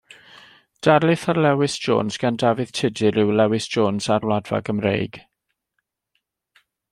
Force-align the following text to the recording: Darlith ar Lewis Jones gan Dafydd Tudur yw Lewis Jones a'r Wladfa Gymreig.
Darlith 0.81 1.29
ar 1.29 1.35
Lewis 1.39 1.77
Jones 1.83 2.17
gan 2.23 2.35
Dafydd 2.43 2.73
Tudur 2.79 3.19
yw 3.25 3.35
Lewis 3.41 3.69
Jones 3.77 4.09
a'r 4.17 4.25
Wladfa 4.31 4.63
Gymreig. 4.71 5.21